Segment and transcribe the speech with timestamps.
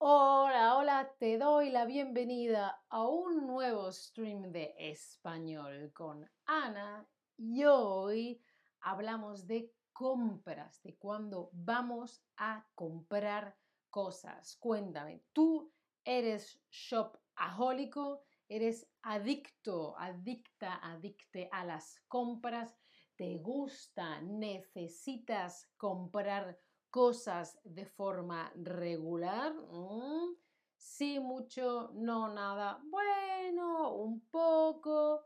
[0.00, 7.04] Hola, hola, te doy la bienvenida a un nuevo stream de español con Ana
[7.36, 8.40] y hoy
[8.78, 13.58] hablamos de compras, de cuando vamos a comprar
[13.90, 14.56] cosas.
[14.60, 15.72] Cuéntame, ¿tú
[16.04, 18.22] eres shopahólico?
[18.48, 22.78] ¿Eres adicto, adicta, adicte a las compras?
[23.16, 26.56] ¿Te gusta, necesitas comprar
[26.90, 29.54] cosas de forma regular?
[29.54, 30.34] ¿Mm?
[30.76, 32.80] Sí, mucho, no, nada.
[32.84, 35.24] Bueno, un poco.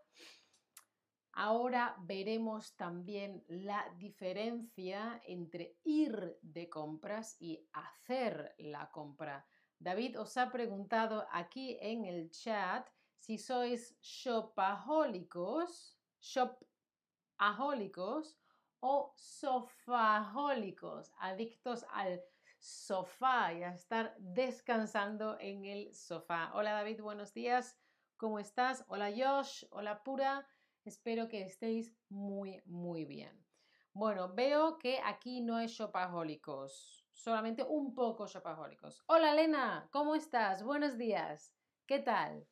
[1.34, 9.46] Ahora veremos también la diferencia entre ir de compras y hacer la compra.
[9.78, 18.36] David os ha preguntado aquí en el chat si sois shopahólicos, shopahólicos
[18.82, 22.20] o sofahólicos, adictos al
[22.58, 26.50] sofá y a estar descansando en el sofá.
[26.54, 27.78] Hola David, buenos días.
[28.16, 28.84] ¿Cómo estás?
[28.88, 30.48] Hola Josh, hola Pura.
[30.84, 33.46] Espero que estéis muy, muy bien.
[33.92, 39.04] Bueno, veo que aquí no hay shopahólicos, solamente un poco shopahólicos.
[39.06, 40.64] Hola Lena, ¿cómo estás?
[40.64, 41.54] Buenos días.
[41.86, 42.48] ¿Qué tal?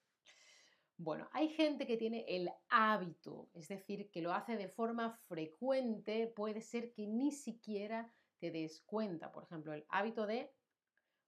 [1.02, 6.26] Bueno, hay gente que tiene el hábito, es decir, que lo hace de forma frecuente,
[6.26, 9.32] puede ser que ni siquiera te des cuenta.
[9.32, 10.52] Por ejemplo, el hábito de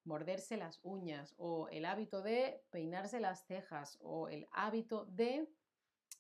[0.05, 5.49] morderse las uñas o el hábito de peinarse las cejas o el hábito de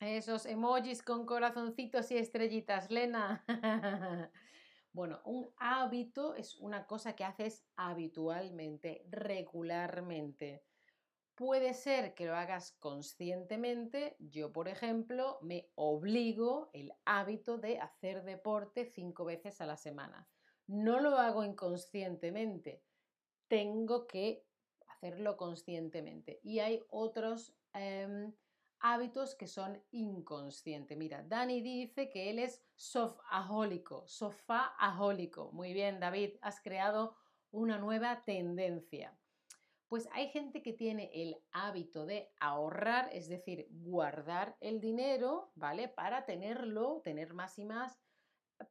[0.00, 3.44] esos emojis con corazoncitos y estrellitas, Lena.
[4.94, 10.64] bueno, un hábito es una cosa que haces habitualmente, regularmente.
[11.42, 14.14] Puede ser que lo hagas conscientemente.
[14.20, 20.28] Yo, por ejemplo, me obligo el hábito de hacer deporte cinco veces a la semana.
[20.68, 22.84] No lo hago inconscientemente.
[23.48, 24.46] Tengo que
[24.86, 26.38] hacerlo conscientemente.
[26.44, 28.32] Y hay otros em,
[28.78, 30.96] hábitos que son inconscientes.
[30.96, 35.50] Mira, Dani dice que él es sofahólico, sofahólico.
[35.50, 37.16] Muy bien, David, has creado
[37.50, 39.18] una nueva tendencia.
[39.92, 45.86] Pues hay gente que tiene el hábito de ahorrar, es decir, guardar el dinero, ¿vale?
[45.86, 48.00] Para tenerlo, tener más y más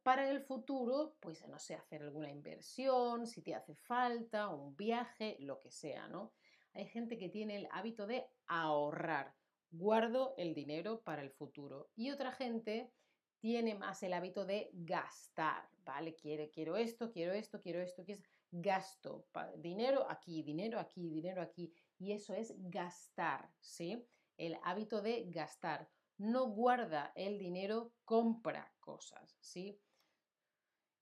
[0.02, 5.36] para el futuro, pues no sé, hacer alguna inversión, si te hace falta, un viaje,
[5.38, 6.32] lo que sea, ¿no?
[6.72, 9.36] Hay gente que tiene el hábito de ahorrar,
[9.70, 11.92] guardo el dinero para el futuro.
[11.94, 12.90] Y otra gente
[13.38, 16.16] tiene más el hábito de gastar, ¿vale?
[16.16, 21.72] Quiero esto, quiero esto, quiero esto, quiero esto gasto, dinero aquí, dinero aquí, dinero aquí.
[21.98, 24.06] Y eso es gastar, ¿sí?
[24.36, 25.90] El hábito de gastar.
[26.18, 29.80] No guarda el dinero, compra cosas, ¿sí?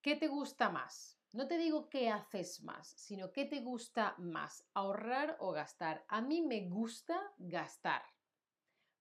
[0.01, 1.19] ¿Qué te gusta más?
[1.33, 6.05] No te digo qué haces más, sino qué te gusta más, ahorrar o gastar.
[6.07, 8.03] A mí me gusta gastar,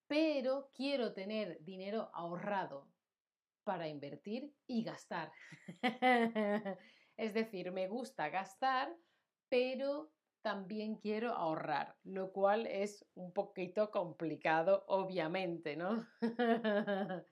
[0.06, 2.92] pero quiero tener dinero ahorrado
[3.64, 5.32] para invertir y gastar.
[7.20, 8.96] Es decir, me gusta gastar,
[9.50, 10.10] pero
[10.40, 16.06] también quiero ahorrar, lo cual es un poquito complicado, obviamente, ¿no?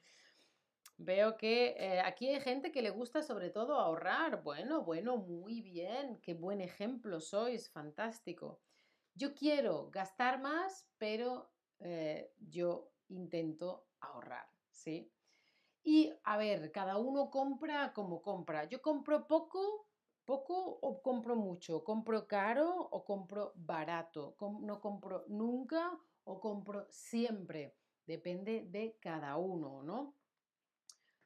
[0.99, 4.43] Veo que eh, aquí hay gente que le gusta sobre todo ahorrar.
[4.43, 8.60] Bueno, bueno, muy bien, qué buen ejemplo sois, fantástico.
[9.15, 15.10] Yo quiero gastar más, pero eh, yo intento ahorrar, ¿sí?
[15.91, 18.65] Y a ver, cada uno compra como compra.
[18.65, 19.87] Yo compro poco,
[20.26, 21.82] poco o compro mucho.
[21.82, 24.37] Compro caro o compro barato.
[24.60, 27.75] no compro nunca o compro siempre.
[28.04, 30.15] Depende de cada uno, ¿no?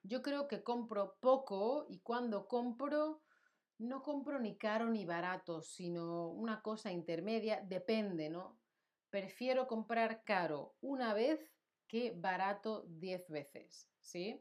[0.04, 3.20] Yo creo que compro poco y cuando compro,
[3.78, 7.60] no compro ni caro ni barato, sino una cosa intermedia.
[7.62, 8.60] Depende, ¿no?
[9.10, 11.50] Prefiero comprar caro una vez
[11.88, 14.40] que barato diez veces, ¿sí?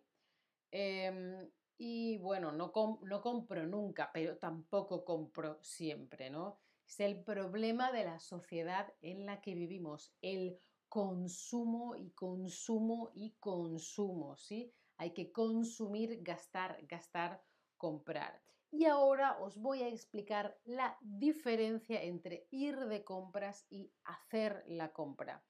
[0.72, 2.72] Em, y bueno, no,
[3.04, 6.60] no compro nunca, pero tampoco compro siempre, ¿no?
[6.88, 13.38] Es el problema de la sociedad en la que vivimos, el consumo y consumo y
[13.40, 14.74] consumo, ¿sí?
[14.98, 17.44] Hay que consumir, gastar, gastar,
[17.78, 18.44] comprar.
[18.70, 24.94] Y ahora os voy a explicar la diferencia entre ir de compras y hacer la
[24.94, 25.46] compra.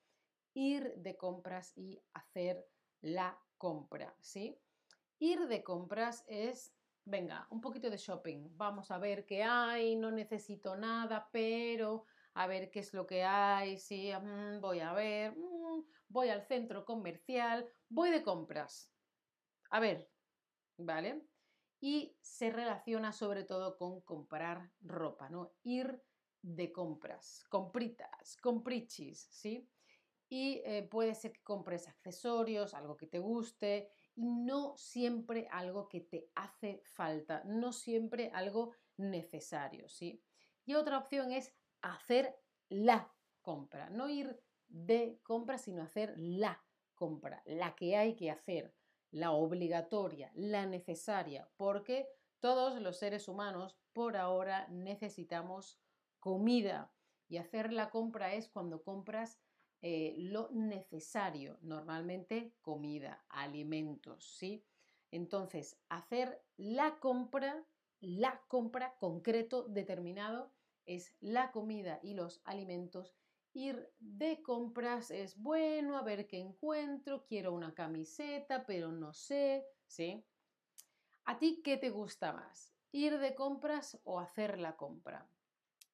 [0.54, 2.68] Ir de compras y hacer
[3.02, 4.60] la compra, ¿sí?
[5.22, 6.76] Ir de compras es,
[7.06, 8.58] venga, un poquito de shopping.
[8.58, 13.24] Vamos a ver qué hay, no necesito nada, pero a ver qué es lo que
[13.24, 18.92] hay, sí, mm, voy a ver, mm, voy al centro comercial, voy de compras.
[19.70, 20.10] A ver,
[20.78, 21.28] ¿vale?
[21.80, 25.54] Y se relaciona sobre todo con comprar ropa, ¿no?
[25.62, 26.02] Ir
[26.42, 29.70] de compras, compritas, comprichis, ¿sí?
[30.30, 33.92] Y eh, puede ser que compres accesorios, algo que te guste,
[34.22, 40.24] no siempre algo que te hace falta, no siempre algo necesario, ¿sí?
[40.66, 42.38] Y otra opción es hacer
[42.70, 46.64] la compra, no ir de compra, sino hacer la
[46.94, 48.76] compra, la que hay que hacer,
[49.10, 52.08] la obligatoria, la necesaria, porque
[52.40, 55.82] todos los seres humanos por ahora necesitamos
[56.20, 56.94] comida
[57.28, 59.42] y hacer la compra es cuando compras
[59.82, 64.64] eh, lo necesario, normalmente comida, alimentos, ¿sí?
[65.10, 67.66] Entonces, hacer la compra,
[68.00, 70.52] la compra concreto, determinado,
[70.86, 73.16] es la comida y los alimentos.
[73.54, 79.66] Ir de compras es bueno, a ver qué encuentro, quiero una camiseta, pero no sé,
[79.88, 80.24] ¿sí?
[81.26, 82.74] ¿A ti qué te gusta más?
[82.92, 85.28] ¿Ir de compras o hacer la compra?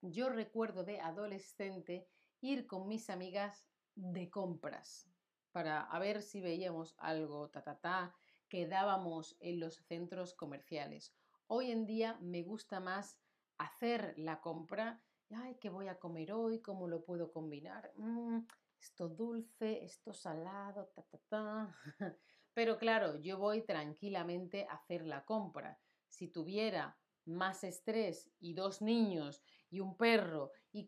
[0.01, 2.07] Yo recuerdo de adolescente
[2.41, 3.65] ir con mis amigas
[3.97, 5.09] de compras
[5.51, 8.15] para a ver si veíamos algo, ta, ta, ta,
[8.47, 11.15] quedábamos en los centros comerciales.
[11.47, 13.19] Hoy en día me gusta más
[13.57, 15.01] hacer la compra.
[15.31, 16.61] Ay, ¿qué voy a comer hoy?
[16.61, 17.91] ¿Cómo lo puedo combinar?
[17.95, 18.41] Mm,
[18.79, 21.75] esto dulce, esto salado, ta, ta, ta.
[22.53, 25.79] Pero claro, yo voy tranquilamente a hacer la compra.
[26.07, 26.97] Si tuviera
[27.27, 30.87] más estrés y dos niños y un perro y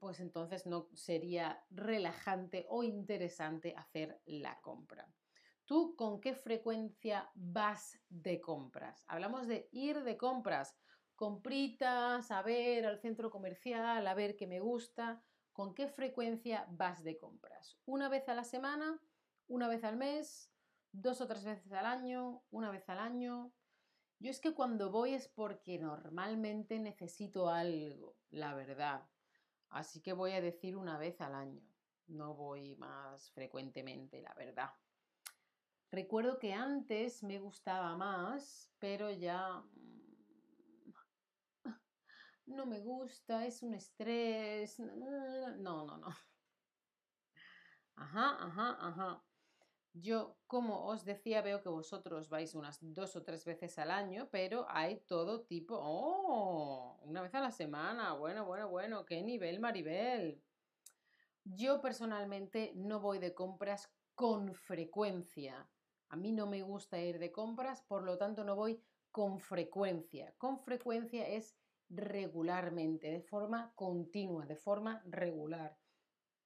[0.00, 5.08] pues entonces no sería relajante o interesante hacer la compra.
[5.64, 9.04] ¿Tú con qué frecuencia vas de compras?
[9.08, 10.76] Hablamos de ir de compras,
[11.14, 15.22] compritas, a ver al centro comercial, a ver qué me gusta.
[15.52, 17.78] ¿Con qué frecuencia vas de compras?
[17.84, 19.00] ¿Una vez a la semana?
[19.52, 20.50] una vez al mes,
[20.92, 23.52] dos o tres veces al año, una vez al año.
[24.22, 29.02] Yo es que cuando voy es porque normalmente necesito algo, la verdad.
[29.68, 31.60] Así que voy a decir una vez al año.
[32.06, 34.70] No voy más frecuentemente, la verdad.
[35.90, 40.92] Recuerdo que antes me gustaba más, pero ya mm,
[42.46, 44.78] no me gusta, es un estrés.
[44.78, 46.16] No, no, no.
[47.96, 49.24] Ajá, ajá, ajá.
[49.94, 54.28] Yo, como os decía, veo que vosotros vais unas dos o tres veces al año,
[54.30, 55.78] pero hay todo tipo.
[55.78, 56.98] ¡Oh!
[57.02, 58.14] Una vez a la semana.
[58.14, 59.04] Bueno, bueno, bueno.
[59.04, 60.42] ¿Qué nivel, Maribel?
[61.44, 65.68] Yo personalmente no voy de compras con frecuencia.
[66.08, 70.34] A mí no me gusta ir de compras, por lo tanto no voy con frecuencia.
[70.38, 71.56] Con frecuencia es
[71.90, 75.76] regularmente, de forma continua, de forma regular.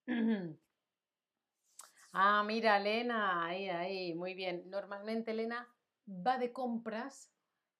[2.18, 4.70] Ah, mira, Elena, ahí, ahí, muy bien.
[4.70, 5.68] Normalmente Elena
[6.08, 7.30] va de compras,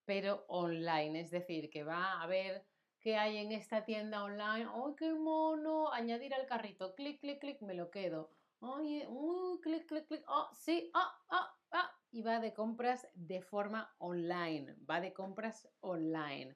[0.05, 2.67] pero online, es decir, que va a ver
[3.01, 4.69] qué hay en esta tienda online.
[4.71, 5.91] ¡Ay, qué mono!
[5.91, 8.29] Añadir al carrito, clic, clic, clic, me lo quedo.
[8.61, 11.91] Oye, uh, clic, clic, clic, oh, sí, ah, ah, ah.
[12.11, 16.55] Y va de compras de forma online, va de compras online.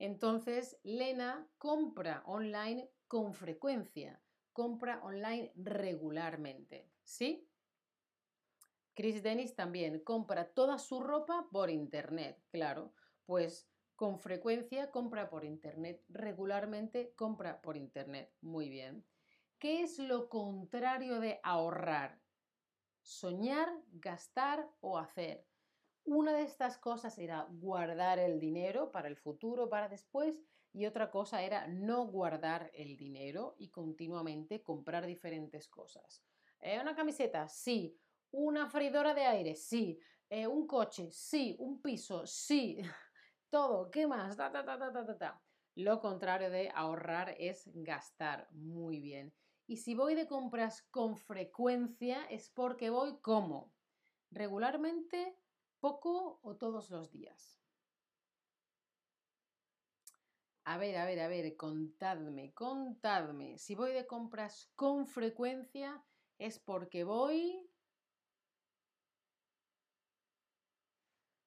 [0.00, 4.20] Entonces, Lena compra online con frecuencia
[4.58, 7.48] compra online regularmente, ¿sí?
[8.92, 12.92] Chris Dennis también compra toda su ropa por internet, claro,
[13.24, 19.06] pues con frecuencia compra por internet, regularmente compra por internet, muy bien.
[19.60, 22.20] ¿Qué es lo contrario de ahorrar?
[23.00, 25.46] Soñar, gastar o hacer.
[26.02, 31.10] Una de estas cosas era guardar el dinero para el futuro, para después, y otra
[31.10, 36.22] cosa era no guardar el dinero y continuamente comprar diferentes cosas.
[36.60, 37.98] Eh, una camiseta, sí.
[38.30, 39.98] Una freidora de aire, sí.
[40.28, 41.56] Eh, un coche, sí.
[41.58, 42.78] Un piso, sí.
[43.50, 44.36] Todo, ¿qué más?
[45.74, 48.48] Lo contrario de ahorrar es gastar.
[48.52, 49.32] Muy bien.
[49.66, 53.72] Y si voy de compras con frecuencia es porque voy como
[54.30, 55.36] regularmente,
[55.80, 57.60] poco o todos los días.
[60.70, 63.56] A ver, a ver, a ver, contadme, contadme.
[63.56, 66.04] Si voy de compras con frecuencia
[66.36, 67.70] es porque voy...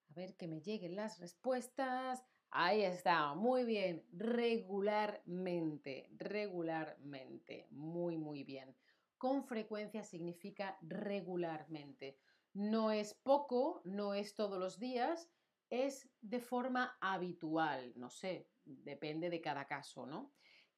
[0.10, 2.26] A ver que me lleguen las respuestas.
[2.50, 8.76] Ahí está, muy bien, regularmente, regularmente, muy, muy bien.
[9.20, 12.18] Con frecuencia significa regularmente.
[12.54, 15.30] No es poco, no es todos los días,
[15.70, 20.34] es de forma habitual, no sé, depende de cada caso, ¿no?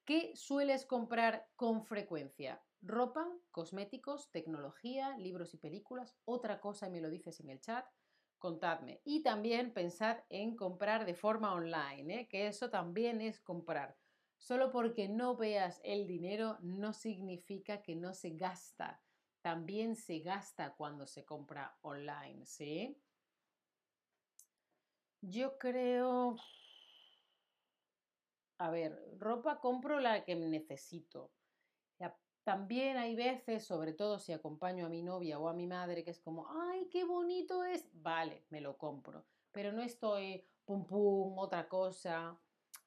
[0.06, 2.62] ¿Qué sueles comprar con frecuencia?
[2.82, 6.18] ¿Ropa, cosméticos, tecnología, libros y películas?
[6.26, 7.86] ¿Otra cosa y me lo dices en el chat?
[8.38, 9.02] Contadme.
[9.06, 12.28] Y también pensad en comprar de forma online, ¿eh?
[12.28, 13.98] que eso también es comprar.
[14.38, 19.02] Solo porque no veas el dinero no significa que no se gasta.
[19.42, 23.02] También se gasta cuando se compra online, ¿sí?
[25.22, 26.36] Yo creo...
[28.66, 31.32] A ver, ropa compro la que necesito.
[32.44, 36.12] También hay veces, sobre todo si acompaño a mi novia o a mi madre, que
[36.12, 37.90] es como, ay, qué bonito es.
[37.94, 39.26] Vale, me lo compro.
[39.54, 42.38] Pero no estoy, pum, pum, otra cosa.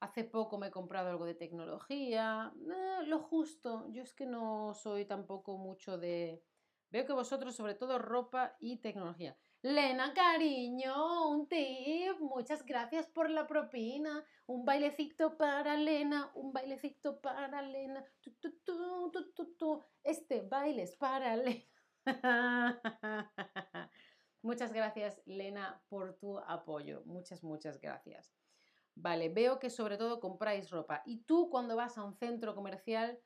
[0.00, 2.52] Hace poco me he comprado algo de tecnología.
[2.54, 3.86] Eh, lo justo.
[3.92, 6.44] Yo es que no soy tampoco mucho de...
[6.90, 9.38] Veo que vosotros, sobre todo ropa y tecnología.
[9.66, 12.20] Lena, cariño, un tip.
[12.20, 14.24] Muchas gracias por la propina.
[14.46, 18.04] Un bailecito para Lena, un bailecito para Lena.
[20.04, 21.66] este baile es para Lena.
[24.42, 27.02] muchas gracias, Lena, por tu apoyo.
[27.04, 28.36] Muchas, muchas gracias.
[28.94, 31.02] Vale, veo que sobre todo compráis ropa.
[31.04, 33.18] Y tú cuando vas a un centro comercial,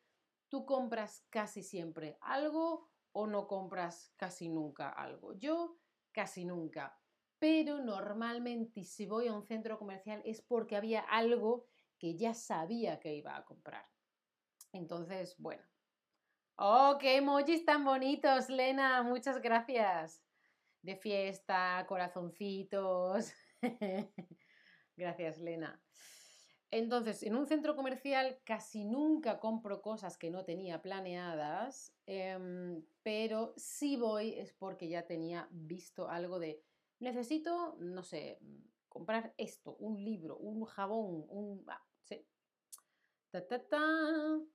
[0.48, 5.34] tú compras casi siempre algo o no compras casi nunca algo.
[5.34, 5.76] Yo
[6.12, 6.98] casi nunca.
[7.38, 11.66] Pero normalmente si voy a un centro comercial es porque había algo
[11.98, 13.86] que ya sabía que iba a comprar.
[14.72, 15.62] Entonces, bueno.
[16.56, 19.02] ¡Oh, qué emojis tan bonitos, Lena!
[19.02, 20.22] Muchas gracias.
[20.82, 23.32] De fiesta, corazoncitos.
[24.96, 25.82] gracias, Lena.
[26.72, 33.54] Entonces, en un centro comercial casi nunca compro cosas que no tenía planeadas, em, pero
[33.56, 36.62] si voy es porque ya tenía visto algo de,
[37.00, 38.38] necesito, no sé,
[38.88, 41.64] comprar esto, un libro, un jabón, un...
[41.68, 42.24] Ah, sí.
[43.30, 43.80] Ta, ta, ta.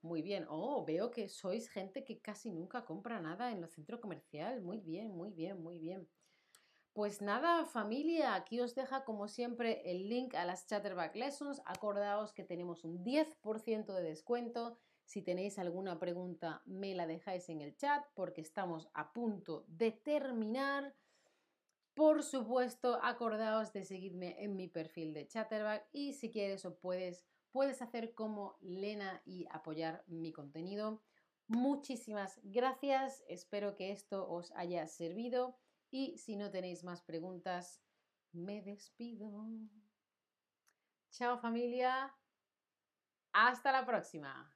[0.02, 0.46] Muy bien.
[0.48, 4.62] Oh, veo que sois gente que casi nunca compra nada en el centro comercial.
[4.62, 6.08] Muy bien, muy bien, muy bien.
[6.96, 11.60] Pues nada, familia, aquí os deja como siempre el link a las Chatterback Lessons.
[11.66, 14.78] Acordaos que tenemos un 10% de descuento.
[15.04, 19.92] Si tenéis alguna pregunta, me la dejáis en el chat porque estamos a punto de
[19.92, 20.94] terminar.
[21.92, 27.26] Por supuesto, acordaos de seguirme en mi perfil de Chatterback y si quieres o puedes,
[27.50, 31.02] puedes hacer como Lena y apoyar mi contenido.
[31.46, 35.58] Muchísimas gracias, espero que esto os haya servido.
[35.98, 37.80] Y si no tenéis más preguntas,
[38.32, 39.32] me despido.
[41.10, 42.14] Chao familia.
[43.32, 44.55] Hasta la próxima.